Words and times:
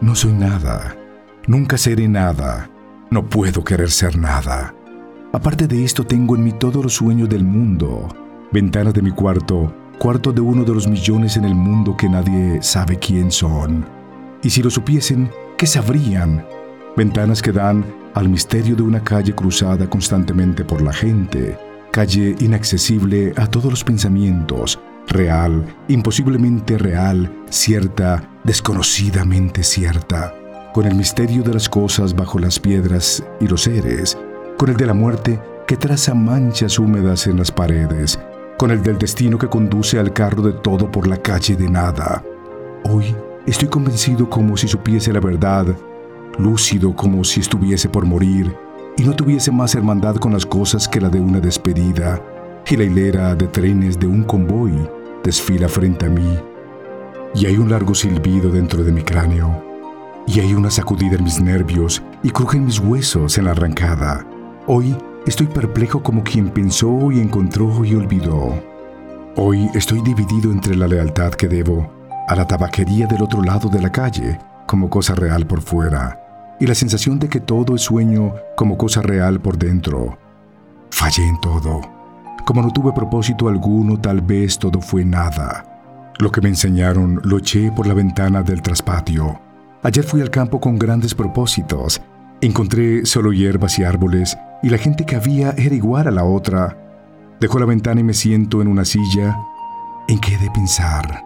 No 0.00 0.14
soy 0.14 0.32
nada. 0.32 0.96
Nunca 1.48 1.76
seré 1.76 2.06
nada. 2.06 2.70
No 3.10 3.28
puedo 3.28 3.64
querer 3.64 3.90
ser 3.90 4.16
nada. 4.16 4.76
Aparte 5.32 5.66
de 5.66 5.82
esto, 5.82 6.04
tengo 6.04 6.36
en 6.36 6.44
mí 6.44 6.52
todos 6.52 6.84
los 6.84 6.94
sueños 6.94 7.28
del 7.28 7.42
mundo. 7.42 8.06
Ventanas 8.52 8.94
de 8.94 9.02
mi 9.02 9.10
cuarto, 9.10 9.74
cuarto 9.98 10.32
de 10.32 10.40
uno 10.40 10.62
de 10.62 10.72
los 10.72 10.86
millones 10.86 11.36
en 11.36 11.46
el 11.46 11.56
mundo 11.56 11.96
que 11.96 12.08
nadie 12.08 12.62
sabe 12.62 12.96
quién 13.00 13.32
son. 13.32 13.84
Y 14.44 14.50
si 14.50 14.62
lo 14.62 14.70
supiesen, 14.70 15.32
¿qué 15.56 15.66
sabrían? 15.66 16.46
Ventanas 16.96 17.42
que 17.42 17.50
dan 17.50 17.84
al 18.14 18.28
misterio 18.28 18.76
de 18.76 18.82
una 18.82 19.02
calle 19.02 19.34
cruzada 19.34 19.90
constantemente 19.90 20.64
por 20.64 20.80
la 20.80 20.92
gente, 20.92 21.58
calle 21.90 22.36
inaccesible 22.38 23.32
a 23.36 23.48
todos 23.48 23.70
los 23.70 23.82
pensamientos, 23.82 24.78
real, 25.08 25.64
imposiblemente 25.88 26.78
real, 26.78 27.32
cierta, 27.50 28.28
desconocidamente 28.48 29.62
cierta, 29.62 30.34
con 30.72 30.86
el 30.86 30.94
misterio 30.94 31.42
de 31.42 31.52
las 31.52 31.68
cosas 31.68 32.16
bajo 32.16 32.38
las 32.38 32.58
piedras 32.58 33.22
y 33.42 33.46
los 33.46 33.64
seres, 33.64 34.16
con 34.56 34.70
el 34.70 34.76
de 34.78 34.86
la 34.86 34.94
muerte 34.94 35.38
que 35.66 35.76
traza 35.76 36.14
manchas 36.14 36.78
húmedas 36.78 37.26
en 37.26 37.36
las 37.36 37.52
paredes, 37.52 38.18
con 38.56 38.70
el 38.70 38.82
del 38.82 38.96
destino 38.96 39.36
que 39.36 39.48
conduce 39.48 39.98
al 39.98 40.14
carro 40.14 40.40
de 40.40 40.54
todo 40.54 40.90
por 40.90 41.06
la 41.06 41.18
calle 41.18 41.56
de 41.56 41.68
nada. 41.68 42.24
Hoy 42.84 43.14
estoy 43.46 43.68
convencido 43.68 44.30
como 44.30 44.56
si 44.56 44.66
supiese 44.66 45.12
la 45.12 45.20
verdad, 45.20 45.66
lúcido 46.38 46.96
como 46.96 47.24
si 47.24 47.40
estuviese 47.40 47.90
por 47.90 48.06
morir, 48.06 48.56
y 48.96 49.02
no 49.02 49.14
tuviese 49.14 49.52
más 49.52 49.74
hermandad 49.74 50.16
con 50.16 50.32
las 50.32 50.46
cosas 50.46 50.88
que 50.88 51.02
la 51.02 51.10
de 51.10 51.20
una 51.20 51.40
despedida, 51.40 52.18
y 52.66 52.76
la 52.76 52.84
hilera 52.84 53.34
de 53.34 53.46
trenes 53.46 54.00
de 54.00 54.06
un 54.06 54.24
convoy 54.24 54.72
desfila 55.22 55.68
frente 55.68 56.06
a 56.06 56.08
mí, 56.08 56.38
y 57.34 57.46
hay 57.46 57.56
un 57.56 57.70
largo 57.70 57.94
silbido 57.94 58.50
dentro 58.50 58.84
de 58.84 58.92
mi 58.92 59.02
cráneo, 59.02 59.64
y 60.26 60.40
hay 60.40 60.54
una 60.54 60.70
sacudida 60.70 61.16
en 61.16 61.24
mis 61.24 61.40
nervios 61.40 62.02
y 62.22 62.30
crujen 62.30 62.64
mis 62.64 62.78
huesos 62.78 63.38
en 63.38 63.46
la 63.46 63.52
arrancada. 63.52 64.26
Hoy 64.66 64.94
estoy 65.26 65.46
perplejo 65.46 66.02
como 66.02 66.22
quien 66.22 66.50
pensó 66.50 67.10
y 67.10 67.20
encontró 67.20 67.84
y 67.84 67.94
olvidó. 67.94 68.62
Hoy 69.36 69.70
estoy 69.74 70.02
dividido 70.02 70.50
entre 70.50 70.76
la 70.76 70.88
lealtad 70.88 71.30
que 71.32 71.48
debo 71.48 71.90
a 72.28 72.34
la 72.34 72.46
tabaquería 72.46 73.06
del 73.06 73.22
otro 73.22 73.42
lado 73.42 73.68
de 73.68 73.80
la 73.80 73.90
calle 73.90 74.38
como 74.66 74.90
cosa 74.90 75.14
real 75.14 75.46
por 75.46 75.62
fuera 75.62 76.20
y 76.60 76.66
la 76.66 76.74
sensación 76.74 77.18
de 77.18 77.28
que 77.28 77.40
todo 77.40 77.74
es 77.74 77.82
sueño 77.82 78.34
como 78.56 78.76
cosa 78.76 79.00
real 79.00 79.40
por 79.40 79.56
dentro. 79.56 80.18
Fallé 80.90 81.26
en 81.26 81.40
todo. 81.40 81.80
Como 82.44 82.62
no 82.62 82.72
tuve 82.72 82.92
propósito 82.92 83.48
alguno, 83.48 84.00
tal 84.00 84.20
vez 84.20 84.58
todo 84.58 84.80
fue 84.80 85.04
nada. 85.04 85.67
Lo 86.18 86.32
que 86.32 86.40
me 86.40 86.48
enseñaron 86.48 87.20
lo 87.22 87.38
eché 87.38 87.70
por 87.70 87.86
la 87.86 87.94
ventana 87.94 88.42
del 88.42 88.60
traspatio. 88.60 89.40
Ayer 89.84 90.04
fui 90.04 90.20
al 90.20 90.30
campo 90.30 90.60
con 90.60 90.76
grandes 90.76 91.14
propósitos. 91.14 92.02
Encontré 92.40 93.06
solo 93.06 93.32
hierbas 93.32 93.78
y 93.78 93.84
árboles, 93.84 94.36
y 94.62 94.68
la 94.68 94.78
gente 94.78 95.06
que 95.06 95.14
había 95.14 95.50
era 95.50 95.76
igual 95.76 96.08
a 96.08 96.10
la 96.10 96.24
otra. 96.24 96.76
Dejo 97.38 97.60
la 97.60 97.66
ventana 97.66 98.00
y 98.00 98.04
me 98.04 98.14
siento 98.14 98.60
en 98.60 98.66
una 98.66 98.84
silla. 98.84 99.36
¿En 100.08 100.18
qué 100.18 100.34
he 100.34 100.38
de 100.38 100.50
pensar? 100.50 101.22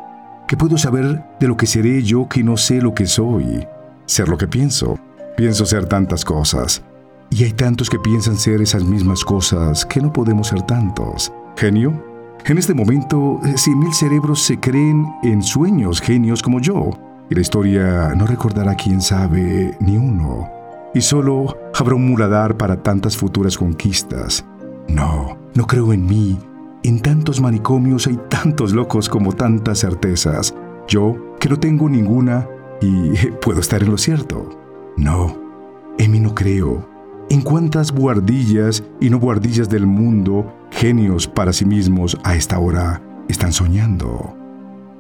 ¿Qué 0.47 0.59
puedo 0.59 0.77
saber 0.77 1.25
de 1.41 1.49
lo 1.49 1.57
que 1.57 1.67
seré 1.67 2.03
yo 2.03 2.29
que 2.29 2.43
no 2.43 2.59
sé 2.59 2.83
lo 2.83 2.93
que 2.93 3.07
soy? 3.07 3.67
Ser 4.05 4.29
lo 4.29 4.37
que 4.37 4.47
pienso. 4.47 4.99
Pienso 5.39 5.65
ser 5.65 5.87
tantas 5.87 6.23
cosas. 6.23 6.83
Y 7.31 7.45
hay 7.45 7.53
tantos 7.53 7.89
que 7.89 7.99
piensan 7.99 8.37
ser 8.37 8.61
esas 8.61 8.85
mismas 8.85 9.25
cosas 9.25 9.87
que 9.87 10.03
no 10.03 10.13
podemos 10.13 10.49
ser 10.49 10.61
tantos. 10.63 11.33
¿Genio? 11.57 12.12
En 12.45 12.59
este 12.59 12.75
momento, 12.75 13.41
eh, 13.45 13.57
cien 13.57 13.79
mil 13.79 13.95
cerebros 13.95 14.43
se 14.43 14.59
creen 14.59 15.07
en 15.23 15.43
sueños 15.43 16.01
genios 16.01 16.43
como 16.43 16.59
yo, 16.59 16.91
y 17.31 17.37
la 17.37 17.41
historia 17.41 18.15
no 18.17 18.27
recordará 18.27 18.75
quién 18.75 19.01
sabe 19.01 19.77
ni 19.79 19.97
uno. 19.97 20.51
Y 20.93 21.03
solo 21.03 21.57
habrá 21.79 21.95
un 21.95 22.11
muladar 22.11 22.57
para 22.57 22.83
tantas 22.83 23.17
futuras 23.17 23.57
conquistas. 23.57 24.45
No, 24.89 25.39
no 25.55 25.67
creo 25.69 25.93
en 25.93 26.05
mí. 26.05 26.37
En 26.83 27.01
tantos 27.01 27.41
manicomios 27.41 28.09
hay 28.09 28.19
tantos 28.29 28.73
locos 28.73 29.09
como 29.09 29.33
tantas 29.33 29.79
certezas. 29.79 30.53
Yo, 30.89 31.37
que 31.39 31.49
no 31.49 31.61
tengo 31.61 31.89
ninguna, 31.89 32.49
y 32.81 33.13
puedo 33.41 33.61
estar 33.61 33.85
en 33.85 33.91
lo 33.93 33.99
cierto. 33.99 34.51
No, 34.97 35.39
en 35.97 36.11
mí 36.11 36.19
no 36.19 36.35
creo. 36.35 36.92
En 37.33 37.41
cuántas 37.41 37.93
buhardillas 37.93 38.85
y 39.01 39.09
no 39.09 39.19
buhardillas 39.19 39.71
del 39.71 39.87
mundo, 39.87 40.55
genios 40.71 41.27
para 41.27 41.55
sí 41.55 41.65
mismos 41.65 42.15
a 42.25 42.35
esta 42.35 42.59
hora, 42.59 43.01
están 43.27 43.55
soñando. 43.55 44.37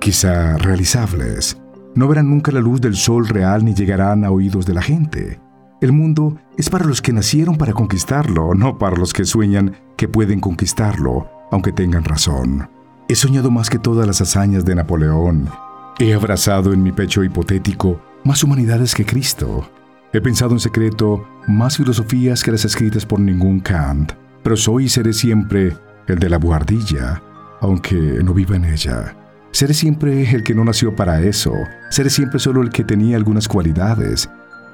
Quizá 0.01 0.57
realizables. 0.57 1.59
No 1.95 2.09
verán 2.09 2.31
nunca 2.31 2.51
la 2.51 2.61
luz 2.61 2.81
del 2.81 2.97
sol 2.97 3.29
real 3.29 3.67
ni 3.67 3.75
llegarán 3.75 4.25
a 4.25 4.31
oídos 4.31 4.65
de 4.65 4.73
la 4.73 4.81
gente. 4.81 5.43
El 5.83 5.93
mundo 5.93 6.39
es 6.57 6.71
para 6.71 6.87
los 6.87 7.03
que 7.03 7.13
nacieron 7.13 7.59
para 7.59 7.75
conquistarlo, 7.75 8.55
no 8.55 8.79
para 8.79 8.97
los 8.97 9.13
que 9.13 9.27
sueñan 9.27 9.77
que 9.99 10.09
pueden 10.09 10.41
conquistarlo, 10.41 11.29
aunque 11.51 11.71
tengan 11.71 12.05
razón. 12.05 12.67
He 13.11 13.15
soñado 13.15 13.51
más 13.51 13.69
que 13.69 13.79
todas 13.79 14.07
las 14.07 14.23
hazañas 14.23 14.65
de 14.65 14.75
Napoleón. 14.75 15.51
He 15.99 16.15
abrazado 16.15 16.73
en 16.73 16.83
mi 16.83 16.93
pecho 16.93 17.23
hipotético 17.25 18.01
más 18.25 18.43
humanidades 18.43 18.95
que 18.95 19.05
Cristo. 19.05 19.69
He 20.15 20.21
pensado 20.21 20.53
en 20.53 20.61
secreto 20.61 21.27
más 21.47 21.79
filosofías 21.79 22.43
que 22.43 22.51
las 22.51 22.67
escritas 22.67 23.07
por 23.07 23.19
ningún 23.19 23.61
Kant, 23.61 24.13
pero 24.43 24.59
soy 24.59 24.85
y 24.85 24.89
seré 24.91 25.15
siempre 25.15 25.75
el 26.07 26.19
de 26.19 26.29
la 26.29 26.37
buhardilla, 26.37 27.23
aunque 27.63 27.97
no 28.23 28.35
viva 28.35 28.57
en 28.57 28.67
ella. 28.67 29.17
Seré 29.53 29.73
siempre 29.73 30.31
el 30.31 30.43
que 30.45 30.55
no 30.55 30.65
nació 30.65 30.95
para 30.95 31.23
eso, 31.23 31.55
seré 31.89 32.11
siempre 32.11 32.39
solo 32.41 32.61
el 32.61 32.69
que 32.69 32.85
tenía 32.85 33.17
algunas 33.17 33.49
cualidades, 33.49 34.29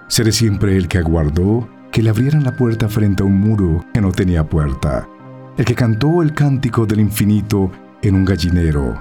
seré 0.09 0.33
siempre 0.33 0.77
el 0.77 0.89
que 0.89 0.99
aguardó 0.99 1.69
que 1.93 2.03
le 2.03 2.11
abrieran 2.11 2.43
la 2.43 2.57
puerta 2.57 2.89
frente 2.89 3.23
a 3.23 3.27
un 3.27 3.39
muro 3.39 3.85
que 3.95 4.01
no 4.01 4.11
tenía 4.11 4.49
puerta, 4.49 5.09
el 5.57 5.65
que 5.65 5.77
cantó 5.77 6.21
el 6.21 6.35
cántico 6.35 6.85
del 6.85 6.99
infinito 6.99 7.71
en 8.03 8.17
un 8.17 8.25
gallinero, 8.25 9.01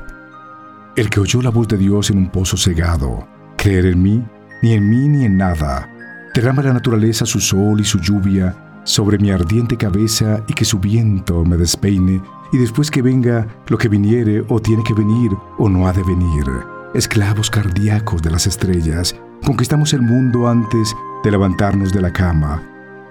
el 0.96 1.10
que 1.10 1.20
oyó 1.20 1.42
la 1.42 1.50
voz 1.50 1.68
de 1.68 1.78
Dios 1.78 2.12
en 2.12 2.20
un 2.20 2.30
pozo 2.30 2.58
cegado, 2.58 3.28
creer 3.58 3.88
en 3.88 4.04
mí, 4.04 4.24
ni 4.62 4.74
en 4.74 4.88
mí 4.88 5.08
ni 5.08 5.26
en 5.26 5.38
nada, 5.38 5.90
Derrama 6.38 6.62
la 6.62 6.72
naturaleza 6.72 7.26
su 7.26 7.40
sol 7.40 7.80
y 7.82 7.84
su 7.84 8.00
lluvia 8.00 8.56
sobre 8.84 9.18
mi 9.18 9.32
ardiente 9.32 9.76
cabeza 9.76 10.44
y 10.46 10.54
que 10.54 10.66
su 10.66 10.78
viento 10.78 11.44
me 11.44 11.58
despeine, 11.58 12.22
y 12.54 12.60
después 12.60 12.92
que 12.92 13.02
venga 13.02 13.48
lo 13.70 13.76
que 13.80 13.90
viniere 13.90 14.46
o 14.48 14.60
tiene 14.60 14.84
que 14.84 14.94
venir 14.94 15.32
o 15.58 15.68
no 15.68 15.88
ha 15.88 15.94
de 15.94 16.04
venir. 16.04 16.46
Esclavos 16.94 17.50
cardíacos 17.50 18.22
de 18.22 18.30
las 18.30 18.46
estrellas, 18.46 19.16
conquistamos 19.48 19.94
el 19.94 20.04
mundo 20.04 20.48
antes 20.48 20.96
de 21.24 21.32
levantarnos 21.32 21.92
de 21.92 22.02
la 22.02 22.14
cama. 22.14 22.62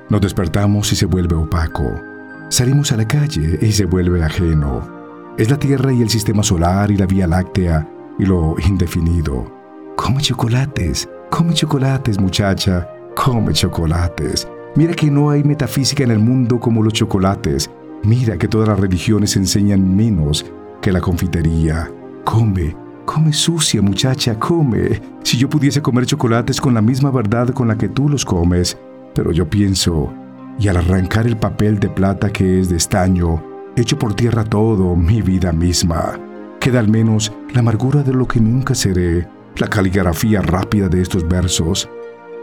Nos 0.09 0.21
despertamos 0.21 0.93
y 0.93 0.95
se 0.95 1.07
vuelve 1.07 1.35
opaco. 1.35 2.01
Salimos 2.49 2.93
a 2.93 2.97
la 2.97 3.09
calle 3.09 3.59
y 3.61 3.73
se 3.73 3.87
vuelve 3.87 4.23
ajeno. 4.23 4.89
Es 5.37 5.51
la 5.51 5.59
Tierra 5.59 5.93
y 5.93 6.01
el 6.01 6.11
sistema 6.11 6.45
solar 6.45 6.93
y 6.93 6.97
la 6.97 7.07
Vía 7.07 7.27
Láctea 7.27 7.89
y 8.21 8.25
lo 8.25 8.55
indefinido. 8.65 9.53
Come 9.97 10.23
chocolates, 10.23 11.09
come 11.29 11.55
chocolates, 11.55 12.21
muchacha, 12.21 12.89
Come 13.17 13.55
chocolates. 13.55 14.47
Mira 14.77 14.95
que 14.95 15.11
no 15.11 15.31
hay 15.31 15.43
metafísica 15.43 16.05
en 16.05 16.11
el 16.11 16.19
mundo 16.19 16.61
como 16.61 16.83
los 16.83 16.93
chocolates. 16.93 17.69
Mira 18.05 18.37
que 18.37 18.47
todas 18.47 18.69
las 18.69 18.79
religiones 18.79 19.37
enseñan 19.37 19.97
menos 19.97 20.45
que 20.83 20.93
la 20.93 21.01
confitería. 21.01 21.91
Come, 22.25 22.77
come 23.07 23.33
sucia 23.33 23.81
muchacha, 23.81 24.39
come. 24.39 25.01
Si 25.25 25.39
yo 25.39 25.49
pudiese 25.49 25.81
comer 25.81 26.05
chocolates 26.05 26.61
con 26.61 26.75
la 26.75 26.83
misma 26.83 27.11
verdad 27.11 27.49
con 27.49 27.69
la 27.69 27.79
que 27.79 27.89
tú 27.89 28.09
los 28.11 28.25
comes, 28.25 28.77
pero 29.15 29.33
yo 29.33 29.49
pienso, 29.49 30.13
y 30.59 30.69
al 30.69 30.77
arrancar 30.77 31.27
el 31.27 31.39
papel 31.39 31.81
de 31.81 31.89
plata 31.89 32.31
que 32.31 32.61
es 32.61 32.69
de 32.69 32.77
estaño, 32.77 33.43
echo 33.77 33.99
por 33.99 34.15
tierra 34.15 34.45
todo, 34.45 34.95
mi 34.95 35.23
vida 35.23 35.53
misma. 35.53 36.21
Queda 36.61 36.81
al 36.81 36.89
menos 36.89 37.33
la 37.53 37.61
amargura 37.61 38.03
de 38.03 38.13
lo 38.13 38.29
que 38.29 38.41
nunca 38.41 38.75
seré, 38.75 39.27
la 39.57 39.69
caligrafía 39.69 40.43
rápida 40.43 40.89
de 40.91 41.01
estos 41.01 41.27
versos, 41.27 41.89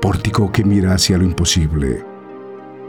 pórtico 0.03 0.51
que 0.51 0.65
mira 0.65 0.95
hacia 0.95 1.17
lo 1.17 1.23
imposible. 1.23 2.03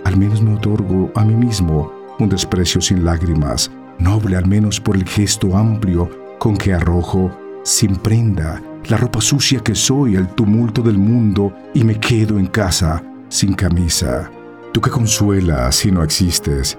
Al 0.04 0.16
menos 0.16 0.42
me 0.42 0.56
otorgo 0.56 1.12
a 1.14 1.24
mí 1.24 1.36
mismo 1.36 1.92
un 2.18 2.28
desprecio 2.28 2.80
sin 2.80 3.04
lágrimas, 3.04 3.70
noble 4.00 4.36
al 4.36 4.48
menos 4.48 4.80
por 4.80 4.96
el 4.96 5.08
gesto 5.08 5.56
amplio 5.56 6.10
con 6.40 6.56
que 6.56 6.74
arrojo, 6.74 7.30
sin 7.62 7.94
prenda, 7.94 8.60
la 8.88 8.96
ropa 8.96 9.20
sucia 9.20 9.60
que 9.60 9.76
soy 9.76 10.16
al 10.16 10.34
tumulto 10.34 10.82
del 10.82 10.98
mundo 10.98 11.56
y 11.72 11.84
me 11.84 12.00
quedo 12.00 12.36
en 12.36 12.48
casa 12.48 13.00
sin 13.28 13.54
camisa. 13.54 14.28
Tú 14.72 14.80
que 14.80 14.90
consuelas 14.90 15.76
si 15.76 15.92
no 15.92 16.02
existes, 16.02 16.76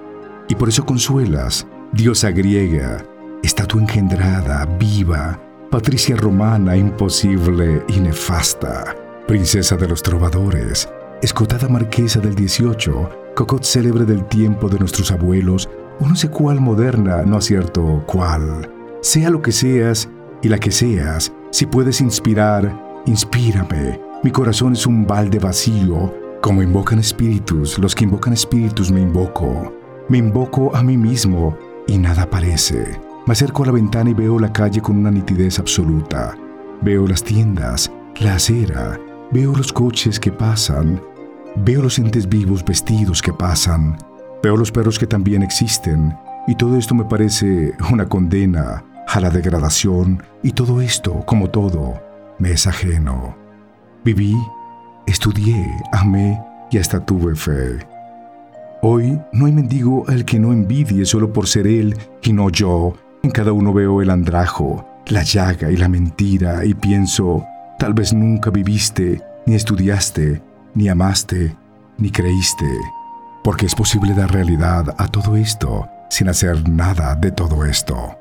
y 0.50 0.56
por 0.56 0.68
eso 0.68 0.86
consuelas, 0.86 1.66
diosa 1.94 2.32
griega, 2.32 3.06
estatua 3.42 3.84
engendrada, 3.84 4.66
viva, 4.78 5.40
patricia 5.72 6.18
romana, 6.18 6.76
imposible 6.76 7.86
y 7.88 8.02
nefasta 8.02 8.96
princesa 9.27 9.75
de 9.75 9.88
los 9.88 10.04
trovadores, 10.04 10.88
escotada 11.22 11.68
marquesa 11.68 12.19
del 12.19 12.36
18, 12.36 13.33
cocot 13.36 13.63
célebre 13.63 14.06
del 14.06 14.25
tiempo 14.25 14.69
de 14.69 14.77
nuestros 14.77 15.12
abuelos, 15.12 15.69
o 16.00 16.07
no 16.07 16.16
sé 16.16 16.30
cuál 16.30 16.62
moderna, 16.62 17.24
no 17.24 17.38
acierto 17.38 18.04
cuál. 18.06 18.69
Sea 19.01 19.30
lo 19.30 19.42
que 19.42 19.51
seas 19.51 20.10
y 20.42 20.50
la 20.50 20.60
que 20.60 20.72
seas, 20.72 21.31
si 21.51 21.66
puedes 21.66 22.01
inspirar, 22.01 23.01
inspírame. 23.06 24.00
Mi 24.24 24.31
corazón 24.31 24.74
es 24.74 24.86
un 24.86 25.07
balde 25.07 25.39
vacío. 25.39 26.13
Como 26.42 26.62
invocan 26.62 27.00
espíritus, 27.00 27.80
los 27.80 27.95
que 27.95 28.04
invocan 28.04 28.33
espíritus 28.33 28.92
me 28.92 29.01
invoco. 29.01 29.74
Me 30.10 30.19
invoco 30.19 30.75
a 30.75 30.83
mí 30.83 30.98
mismo 30.98 31.57
y 31.88 31.98
nada 31.98 32.24
aparece. 32.24 33.00
Me 33.25 33.31
acerco 33.31 33.63
a 33.63 33.68
la 33.68 33.72
ventana 33.72 34.12
y 34.12 34.13
veo 34.13 34.38
la 34.38 34.54
calle 34.54 34.81
con 34.81 34.98
una 34.98 35.10
nitidez 35.10 35.57
absoluta. 35.57 36.38
Veo 36.81 37.07
las 37.07 37.24
tiendas, 37.24 37.92
la 38.19 38.36
acera, 38.36 39.00
veo 39.31 39.54
los 39.56 39.74
coches 39.74 40.19
que 40.19 40.31
pasan, 40.31 41.01
veo 41.57 41.81
los 41.81 42.00
entes 42.00 42.27
vivos 42.27 42.63
vestidos 42.63 43.22
que 43.22 43.33
pasan, 43.33 43.98
veo 44.44 44.57
los 44.57 44.72
perros 44.72 45.00
que 45.00 45.07
también 45.07 45.44
existen, 45.44 46.16
y 46.48 46.56
todo 46.56 46.77
esto 46.77 46.94
me 46.94 47.06
parece 47.06 47.74
una 47.92 48.07
condena 48.07 48.83
a 49.07 49.19
la 49.19 49.30
degradación, 49.30 50.22
y 50.44 50.51
todo 50.51 50.81
esto, 50.81 51.24
como 51.25 51.50
todo, 51.50 52.00
me 52.39 52.51
es 52.51 52.68
ajeno. 52.68 53.36
Viví, 54.04 54.36
estudié, 55.07 55.66
amé 55.92 56.39
y 56.72 56.77
hasta 56.77 57.04
tuve 57.04 57.36
fe. 57.36 57.80
Hoy 58.81 59.19
no 59.31 59.48
hay 59.48 59.51
mendigo 59.51 60.06
al 60.07 60.25
que 60.25 60.38
no 60.38 60.54
envidie 60.54 61.06
solo 61.06 61.33
por 61.33 61.48
ser 61.48 61.66
él 61.66 61.98
y 62.22 62.33
no 62.33 62.50
yo. 62.50 62.94
En 63.24 63.31
cada 63.31 63.51
uno 63.51 63.74
veo 63.74 64.01
el 64.01 64.12
andrajo, 64.12 64.86
la 65.07 65.24
llaga 65.24 65.72
y 65.72 65.77
la 65.77 65.89
mentira 65.89 66.66
y 66.66 66.75
pienso, 66.75 67.45
tal 67.80 67.94
vez 67.94 68.13
nunca 68.13 68.50
viviste, 68.50 69.22
ni 69.45 69.56
estudiaste, 69.56 70.42
ni 70.74 70.89
amaste, 70.89 71.56
ni 71.98 72.12
creíste, 72.12 72.69
porque 73.44 73.66
es 73.66 73.75
posible 73.75 74.13
dar 74.13 74.31
realidad 74.31 74.95
a 74.98 75.07
todo 75.07 75.36
esto 75.36 75.88
sin 76.10 76.30
hacer 76.30 76.68
nada 76.69 77.16
de 77.16 77.31
todo 77.31 77.66
esto. 77.66 78.18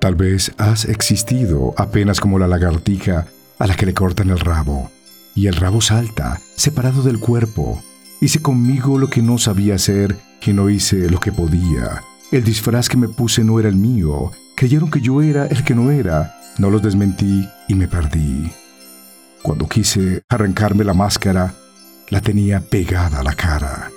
Tal 0.00 0.14
vez 0.14 0.52
has 0.58 0.84
existido 0.84 1.74
apenas 1.76 2.20
como 2.20 2.38
la 2.38 2.46
lagartija 2.46 3.26
a 3.58 3.66
la 3.66 3.74
que 3.74 3.86
le 3.86 3.94
cortan 3.94 4.30
el 4.30 4.40
rabo, 4.40 4.90
y 5.34 5.46
el 5.46 5.54
rabo 5.54 5.80
salta, 5.80 6.40
separado 6.56 7.02
del 7.02 7.20
cuerpo, 7.20 7.80
Hice 8.20 8.42
conmigo 8.42 8.98
lo 8.98 9.08
que 9.08 9.22
no 9.22 9.38
sabía 9.38 9.76
hacer 9.76 10.16
y 10.44 10.52
no 10.52 10.70
hice 10.70 11.08
lo 11.08 11.20
que 11.20 11.30
podía. 11.30 12.02
El 12.32 12.42
disfraz 12.42 12.88
que 12.88 12.96
me 12.96 13.08
puse 13.08 13.44
no 13.44 13.60
era 13.60 13.68
el 13.68 13.76
mío. 13.76 14.32
Creyeron 14.56 14.90
que 14.90 15.00
yo 15.00 15.22
era 15.22 15.46
el 15.46 15.62
que 15.62 15.76
no 15.76 15.92
era. 15.92 16.34
No 16.58 16.68
los 16.68 16.82
desmentí 16.82 17.48
y 17.68 17.74
me 17.74 17.86
perdí. 17.86 18.50
Cuando 19.42 19.68
quise 19.68 20.22
arrancarme 20.28 20.84
la 20.84 20.94
máscara, 20.94 21.54
la 22.10 22.20
tenía 22.20 22.60
pegada 22.60 23.20
a 23.20 23.22
la 23.22 23.34
cara. 23.34 23.90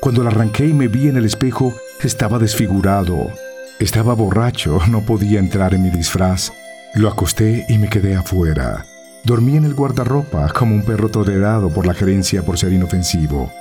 Cuando 0.00 0.22
la 0.22 0.30
arranqué 0.30 0.66
y 0.66 0.74
me 0.74 0.88
vi 0.88 1.08
en 1.08 1.16
el 1.16 1.24
espejo, 1.24 1.72
estaba 2.02 2.38
desfigurado. 2.38 3.30
Estaba 3.78 4.14
borracho, 4.14 4.80
no 4.88 5.02
podía 5.02 5.38
entrar 5.38 5.74
en 5.74 5.82
mi 5.82 5.90
disfraz. 5.90 6.52
Lo 6.94 7.08
acosté 7.08 7.64
y 7.68 7.78
me 7.78 7.88
quedé 7.88 8.16
afuera. 8.16 8.84
Dormí 9.24 9.56
en 9.56 9.64
el 9.64 9.74
guardarropa 9.74 10.48
como 10.52 10.74
un 10.74 10.82
perro 10.82 11.10
tolerado 11.10 11.68
por 11.70 11.86
la 11.86 11.94
gerencia 11.94 12.44
por 12.44 12.58
ser 12.58 12.72
inofensivo. 12.72 13.52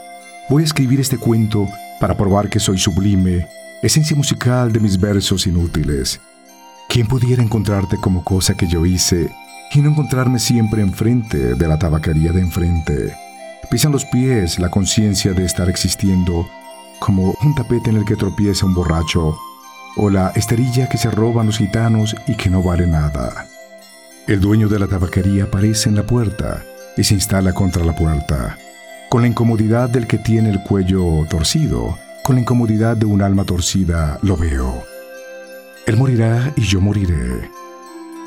Voy 0.50 0.64
a 0.64 0.66
escribir 0.66 1.00
este 1.00 1.18
cuento 1.18 1.68
para 2.00 2.16
probar 2.16 2.50
que 2.50 2.60
soy 2.60 2.78
sublime, 2.78 3.48
esencia 3.84 4.16
musical 4.16 4.72
de 4.72 4.80
mis 4.80 5.00
versos 5.00 5.46
inútiles. 5.46 6.20
¿Quién 6.90 7.08
pudiera 7.08 7.44
encontrarte 7.44 7.98
como 7.98 8.24
cosa 8.24 8.56
que 8.56 8.68
yo 8.68 8.86
hice 8.86 9.30
no 9.76 9.90
encontrarme 9.92 10.40
siempre 10.40 10.82
enfrente 10.82 11.56
de 11.56 11.68
la 11.68 11.78
tabaquería 11.78 12.32
de 12.32 12.42
enfrente? 12.42 13.14
Pisan 13.70 13.92
los 13.92 14.06
pies 14.06 14.60
la 14.60 14.70
conciencia 14.70 15.34
de 15.34 15.46
estar 15.46 15.70
existiendo 15.70 16.48
como 17.00 17.36
un 17.44 17.56
tapete 17.56 17.90
en 17.90 17.98
el 17.98 18.06
que 18.06 18.16
tropieza 18.16 18.66
un 18.66 18.74
borracho 18.74 19.38
o 19.98 20.10
la 20.10 20.30
esterilla 20.36 20.90
que 20.90 20.98
se 20.98 21.12
roban 21.12 21.46
los 21.46 21.58
gitanos 21.58 22.16
y 22.28 22.36
que 22.36 22.50
no 22.50 22.64
vale 22.64 22.88
nada. 22.88 23.48
El 24.28 24.42
dueño 24.42 24.68
de 24.68 24.80
la 24.80 24.88
tabaquería 24.88 25.46
aparece 25.46 25.90
en 25.90 25.96
la 25.96 26.04
puerta 26.04 26.64
y 26.96 27.04
se 27.04 27.14
instala 27.14 27.54
contra 27.54 27.84
la 27.86 27.96
puerta 27.96 28.58
con 29.10 29.22
la 29.22 29.28
incomodidad 29.28 29.90
del 29.90 30.06
que 30.06 30.18
tiene 30.18 30.50
el 30.50 30.62
cuello 30.62 31.26
torcido, 31.30 31.98
con 32.24 32.36
la 32.36 32.42
incomodidad 32.42 32.98
de 32.98 33.06
un 33.06 33.22
alma 33.22 33.46
torcida, 33.46 34.20
lo 34.22 34.36
veo. 34.36 34.84
Él 35.86 35.96
morirá 35.96 36.52
y 36.58 36.62
yo 36.62 36.82
moriré. 36.82 37.50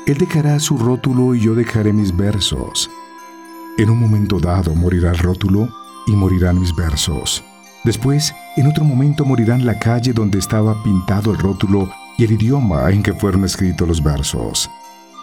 Él 0.07 0.17
dejará 0.17 0.59
su 0.59 0.77
rótulo 0.77 1.35
y 1.35 1.41
yo 1.41 1.53
dejaré 1.53 1.93
mis 1.93 2.15
versos. 2.15 2.89
En 3.77 3.89
un 3.89 3.99
momento 3.99 4.39
dado 4.39 4.73
morirá 4.73 5.11
el 5.11 5.17
rótulo 5.19 5.69
y 6.07 6.11
morirán 6.13 6.59
mis 6.59 6.75
versos. 6.75 7.43
Después, 7.83 8.33
en 8.57 8.67
otro 8.67 8.83
momento 8.83 9.25
morirán 9.25 9.65
la 9.65 9.77
calle 9.77 10.11
donde 10.11 10.39
estaba 10.39 10.81
pintado 10.83 11.31
el 11.31 11.37
rótulo 11.37 11.89
y 12.17 12.23
el 12.23 12.31
idioma 12.31 12.89
en 12.89 13.03
que 13.03 13.13
fueron 13.13 13.45
escritos 13.45 13.87
los 13.87 14.03
versos. 14.03 14.69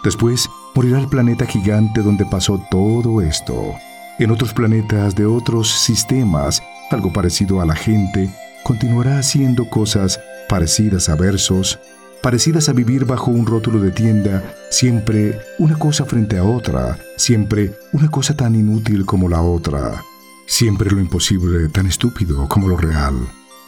Después, 0.03 0.49
morirá 0.73 0.99
el 0.99 1.09
planeta 1.09 1.45
gigante 1.45 2.01
donde 2.01 2.25
pasó 2.25 2.61
todo 2.71 3.21
esto. 3.21 3.75
En 4.17 4.31
otros 4.31 4.53
planetas 4.53 5.13
de 5.13 5.25
otros 5.25 5.69
sistemas, 5.69 6.63
algo 6.89 7.11
parecido 7.11 7.61
a 7.61 7.65
la 7.65 7.75
gente, 7.75 8.29
continuará 8.63 9.19
haciendo 9.19 9.69
cosas 9.69 10.19
parecidas 10.47 11.09
a 11.09 11.15
versos, 11.15 11.79
parecidas 12.21 12.69
a 12.69 12.73
vivir 12.73 13.05
bajo 13.05 13.31
un 13.31 13.45
rótulo 13.45 13.79
de 13.79 13.91
tienda, 13.91 14.55
siempre 14.69 15.39
una 15.57 15.77
cosa 15.77 16.05
frente 16.05 16.37
a 16.37 16.43
otra, 16.43 16.97
siempre 17.17 17.73
una 17.93 18.09
cosa 18.09 18.35
tan 18.35 18.55
inútil 18.55 19.05
como 19.05 19.29
la 19.29 19.41
otra, 19.41 20.03
siempre 20.45 20.91
lo 20.91 20.99
imposible 20.99 21.69
tan 21.69 21.87
estúpido 21.87 22.47
como 22.47 22.67
lo 22.67 22.77
real, 22.77 23.15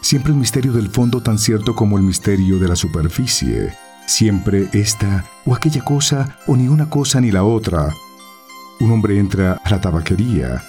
siempre 0.02 0.32
el 0.32 0.38
misterio 0.38 0.74
del 0.74 0.90
fondo 0.90 1.22
tan 1.22 1.38
cierto 1.38 1.76
como 1.76 1.98
el 1.98 2.04
misterio 2.04 2.60
de 2.60 2.68
la 2.68 2.76
superficie, 2.76 3.74
siempre 4.08 4.68
esta 4.74 5.26
o 5.46 5.56
aquella 5.56 5.84
cosa 5.84 6.38
o 6.48 6.56
ni 6.56 6.68
una 6.68 6.90
cosa 6.90 7.22
ni 7.22 7.32
la 7.32 7.44
otra, 7.44 7.90
un 8.80 8.92
hombre 8.92 9.20
entra 9.20 9.62
a 9.64 9.70
la 9.70 9.80
tabaquería 9.80 10.62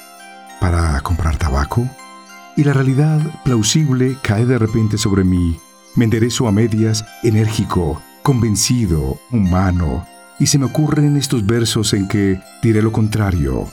para 0.60 1.00
comprar 1.00 1.36
tabaco 1.36 1.88
y 2.56 2.64
la 2.64 2.72
realidad 2.72 3.20
plausible 3.44 4.16
cae 4.22 4.46
de 4.46 4.58
repente 4.58 4.98
sobre 4.98 5.24
mí. 5.24 5.58
Me 5.94 6.04
enderezo 6.04 6.48
a 6.48 6.52
medias, 6.52 7.04
enérgico, 7.22 8.00
convencido, 8.22 9.18
humano, 9.30 10.06
y 10.38 10.46
se 10.46 10.58
me 10.58 10.64
ocurren 10.64 11.18
estos 11.18 11.44
versos 11.44 11.92
en 11.92 12.08
que 12.08 12.40
diré 12.62 12.80
lo 12.80 12.92
contrario. 12.92 13.68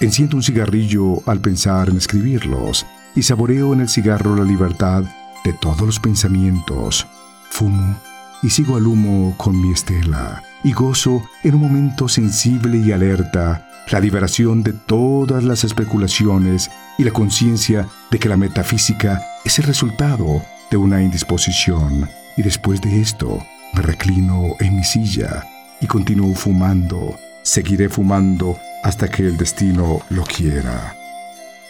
Enciendo 0.00 0.36
un 0.36 0.44
cigarrillo 0.44 1.28
al 1.28 1.40
pensar 1.40 1.88
en 1.88 1.96
escribirlos 1.96 2.86
y 3.16 3.22
saboreo 3.22 3.72
en 3.72 3.80
el 3.80 3.88
cigarro 3.88 4.36
la 4.36 4.44
libertad 4.44 5.02
de 5.44 5.52
todos 5.54 5.80
los 5.80 5.98
pensamientos. 5.98 7.04
Fumo 7.50 7.96
y 8.44 8.50
sigo 8.50 8.76
al 8.76 8.86
humo 8.86 9.34
con 9.36 9.60
mi 9.60 9.72
estela 9.72 10.44
y 10.62 10.72
gozo 10.72 11.24
en 11.42 11.56
un 11.56 11.62
momento 11.62 12.08
sensible 12.08 12.78
y 12.78 12.92
alerta 12.92 13.66
la 13.90 13.98
liberación 13.98 14.62
de 14.62 14.72
todas 14.72 15.42
las 15.42 15.64
especulaciones 15.64 16.70
y 16.96 17.02
la 17.02 17.10
conciencia 17.10 17.88
de 18.12 18.20
que 18.20 18.28
la 18.28 18.36
metafísica 18.36 19.20
es 19.44 19.58
el 19.58 19.64
resultado 19.64 20.42
de 20.70 20.76
una 20.76 21.02
indisposición. 21.02 22.08
Y 22.36 22.42
después 22.42 22.80
de 22.80 23.00
esto, 23.00 23.44
me 23.74 23.82
reclino 23.82 24.56
en 24.60 24.76
mi 24.76 24.84
silla 24.84 25.44
y 25.80 25.86
continúo 25.86 26.34
fumando. 26.34 27.16
Seguiré 27.42 27.88
fumando 27.88 28.58
hasta 28.82 29.08
que 29.08 29.22
el 29.22 29.36
destino 29.36 30.00
lo 30.10 30.24
quiera. 30.24 30.94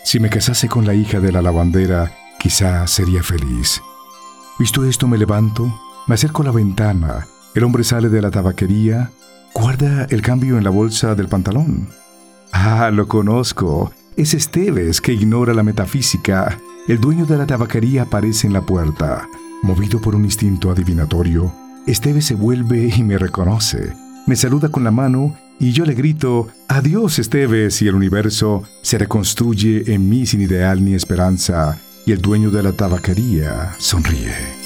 Si 0.05 0.21
me 0.21 0.31
casase 0.31 0.69
con 0.69 0.87
la 0.87 0.95
hija 0.95 1.21
de 1.21 1.33
la 1.33 1.43
lavandera, 1.43 2.13
quizá 2.39 2.87
sería 2.87 3.23
feliz. 3.23 3.81
Visto 4.59 4.85
esto, 4.85 5.07
me 5.09 5.19
levanto, 5.19 5.81
me 6.07 6.15
acerco 6.15 6.43
a 6.43 6.47
la 6.47 6.53
ventana, 6.53 7.27
el 7.55 7.65
hombre 7.65 7.85
sale 7.85 8.09
de 8.09 8.23
la 8.23 8.31
tabaquería, 8.31 9.11
guarda 9.55 10.07
el 10.11 10.23
cambio 10.23 10.59
en 10.59 10.65
la 10.65 10.71
bolsa 10.71 11.15
del 11.15 11.29
pantalón. 11.29 11.89
Ah, 12.53 12.91
lo 12.93 13.09
conozco. 13.09 13.93
Es 14.17 14.33
Esteves 14.33 15.01
que 15.01 15.13
ignora 15.13 15.53
la 15.53 15.63
metafísica. 15.63 16.59
El 16.89 17.01
dueño 17.01 17.27
de 17.27 17.37
la 17.37 17.47
tabaquería 17.47 18.03
aparece 18.03 18.47
en 18.47 18.53
la 18.53 18.61
puerta. 18.61 19.29
Movido 19.63 20.01
por 20.01 20.15
un 20.15 20.25
instinto 20.25 20.71
adivinatorio, 20.71 21.53
Esteves 21.85 22.27
se 22.27 22.37
vuelve 22.37 22.93
y 22.97 23.03
me 23.03 23.19
reconoce. 23.19 23.93
Me 24.27 24.37
saluda 24.37 24.69
con 24.69 24.85
la 24.85 24.93
mano 24.93 25.37
y 25.59 25.73
yo 25.73 25.85
le 25.85 25.95
grito, 25.95 26.47
Adiós 26.69 27.19
Esteves 27.19 27.83
y 27.83 27.89
el 27.89 27.97
universo 27.97 28.63
se 28.83 28.99
reconstruye 28.99 29.93
en 29.93 30.09
mí 30.09 30.27
sin 30.27 30.43
ideal 30.43 30.85
ni 30.85 30.95
esperanza 30.95 31.77
y 32.05 32.13
el 32.13 32.23
dueño 32.23 32.53
de 32.53 32.63
la 32.63 32.73
tabaquería 32.73 33.75
sonríe. 33.79 34.66